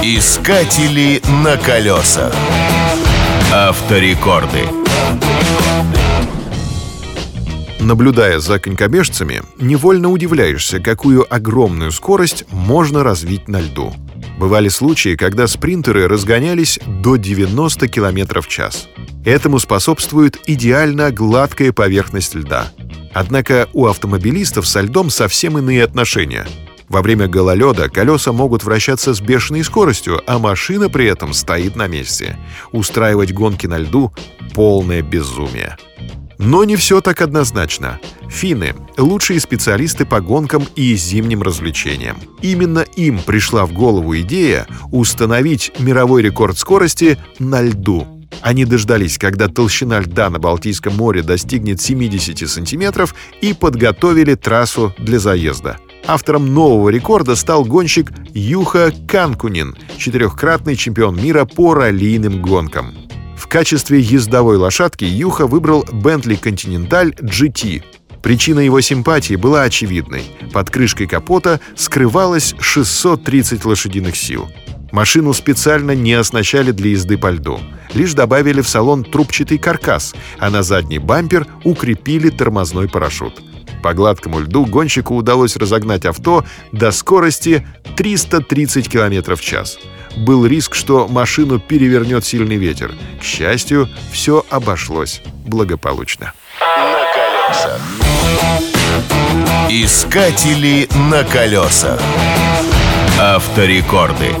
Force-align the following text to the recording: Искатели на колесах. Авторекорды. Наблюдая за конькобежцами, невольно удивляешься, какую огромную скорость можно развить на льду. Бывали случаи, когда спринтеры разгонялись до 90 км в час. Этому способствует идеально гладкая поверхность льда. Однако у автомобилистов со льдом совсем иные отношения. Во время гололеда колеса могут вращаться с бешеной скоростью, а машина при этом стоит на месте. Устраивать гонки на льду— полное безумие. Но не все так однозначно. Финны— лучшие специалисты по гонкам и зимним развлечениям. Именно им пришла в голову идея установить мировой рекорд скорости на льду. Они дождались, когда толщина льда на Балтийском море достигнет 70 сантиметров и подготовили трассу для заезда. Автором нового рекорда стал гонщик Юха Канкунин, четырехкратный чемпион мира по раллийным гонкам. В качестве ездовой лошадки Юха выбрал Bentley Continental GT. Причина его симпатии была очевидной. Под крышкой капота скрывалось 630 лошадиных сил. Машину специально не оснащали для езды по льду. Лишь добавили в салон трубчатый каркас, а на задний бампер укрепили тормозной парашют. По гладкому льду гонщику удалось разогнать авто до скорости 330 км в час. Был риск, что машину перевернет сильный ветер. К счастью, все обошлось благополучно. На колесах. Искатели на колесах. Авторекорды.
Искатели 0.00 1.20
на 1.42 1.56
колесах. 1.56 2.32
Авторекорды. 3.52 4.60
Наблюдая 7.80 8.38
за 8.38 8.60
конькобежцами, 8.60 9.42
невольно 9.58 10.10
удивляешься, 10.10 10.78
какую 10.78 11.26
огромную 11.34 11.90
скорость 11.90 12.44
можно 12.52 13.02
развить 13.02 13.48
на 13.48 13.60
льду. 13.60 13.92
Бывали 14.38 14.68
случаи, 14.68 15.16
когда 15.16 15.48
спринтеры 15.48 16.06
разгонялись 16.06 16.78
до 16.86 17.16
90 17.16 17.88
км 17.88 18.40
в 18.40 18.46
час. 18.46 18.88
Этому 19.24 19.58
способствует 19.58 20.38
идеально 20.46 21.10
гладкая 21.10 21.72
поверхность 21.72 22.36
льда. 22.36 22.70
Однако 23.12 23.68
у 23.72 23.86
автомобилистов 23.86 24.64
со 24.68 24.80
льдом 24.80 25.10
совсем 25.10 25.58
иные 25.58 25.82
отношения. 25.82 26.46
Во 26.88 27.02
время 27.02 27.28
гололеда 27.28 27.88
колеса 27.88 28.32
могут 28.32 28.64
вращаться 28.64 29.14
с 29.14 29.20
бешеной 29.20 29.62
скоростью, 29.62 30.22
а 30.26 30.38
машина 30.38 30.88
при 30.88 31.06
этом 31.06 31.34
стоит 31.34 31.76
на 31.76 31.86
месте. 31.86 32.38
Устраивать 32.72 33.32
гонки 33.32 33.66
на 33.66 33.78
льду— 33.78 34.12
полное 34.54 35.02
безумие. 35.02 35.76
Но 36.38 36.64
не 36.64 36.76
все 36.76 37.00
так 37.00 37.20
однозначно. 37.20 37.98
Финны— 38.30 38.74
лучшие 38.96 39.40
специалисты 39.40 40.06
по 40.06 40.20
гонкам 40.20 40.66
и 40.76 40.94
зимним 40.94 41.42
развлечениям. 41.42 42.16
Именно 42.42 42.80
им 42.96 43.18
пришла 43.20 43.66
в 43.66 43.72
голову 43.72 44.16
идея 44.18 44.66
установить 44.92 45.72
мировой 45.78 46.22
рекорд 46.22 46.56
скорости 46.56 47.18
на 47.38 47.60
льду. 47.60 48.06
Они 48.40 48.64
дождались, 48.64 49.18
когда 49.18 49.48
толщина 49.48 50.00
льда 50.00 50.30
на 50.30 50.38
Балтийском 50.38 50.94
море 50.94 51.22
достигнет 51.22 51.80
70 51.80 52.48
сантиметров 52.48 53.14
и 53.40 53.52
подготовили 53.52 54.34
трассу 54.34 54.94
для 54.98 55.18
заезда. 55.18 55.78
Автором 56.08 56.54
нового 56.54 56.88
рекорда 56.88 57.36
стал 57.36 57.66
гонщик 57.66 58.10
Юха 58.32 58.94
Канкунин, 59.06 59.76
четырехкратный 59.98 60.74
чемпион 60.74 61.16
мира 61.22 61.44
по 61.44 61.74
раллийным 61.74 62.40
гонкам. 62.40 62.94
В 63.36 63.46
качестве 63.46 64.00
ездовой 64.00 64.56
лошадки 64.56 65.04
Юха 65.04 65.46
выбрал 65.46 65.84
Bentley 65.84 66.40
Continental 66.40 67.14
GT. 67.20 67.82
Причина 68.22 68.60
его 68.60 68.80
симпатии 68.80 69.34
была 69.34 69.64
очевидной. 69.64 70.24
Под 70.50 70.70
крышкой 70.70 71.06
капота 71.06 71.60
скрывалось 71.76 72.54
630 72.58 73.66
лошадиных 73.66 74.16
сил. 74.16 74.48
Машину 74.92 75.34
специально 75.34 75.94
не 75.94 76.14
оснащали 76.14 76.70
для 76.70 76.92
езды 76.92 77.18
по 77.18 77.30
льду. 77.30 77.60
Лишь 77.92 78.14
добавили 78.14 78.62
в 78.62 78.68
салон 78.68 79.04
трубчатый 79.04 79.58
каркас, 79.58 80.14
а 80.38 80.48
на 80.48 80.62
задний 80.62 80.98
бампер 80.98 81.46
укрепили 81.64 82.30
тормозной 82.30 82.88
парашют. 82.88 83.42
По 83.82 83.94
гладкому 83.94 84.40
льду 84.40 84.64
гонщику 84.64 85.14
удалось 85.14 85.56
разогнать 85.56 86.04
авто 86.04 86.44
до 86.72 86.90
скорости 86.92 87.66
330 87.96 88.88
км 88.88 89.36
в 89.36 89.40
час. 89.40 89.78
Был 90.16 90.46
риск, 90.46 90.74
что 90.74 91.06
машину 91.06 91.60
перевернет 91.60 92.24
сильный 92.24 92.56
ветер. 92.56 92.92
К 93.20 93.22
счастью, 93.22 93.88
все 94.10 94.44
обошлось 94.50 95.22
благополучно. 95.46 96.32
На 96.60 97.04
колесах. 97.14 97.80
Искатели 99.70 100.88
на 101.10 101.24
колесах. 101.24 102.00
Авторекорды. 103.20 104.34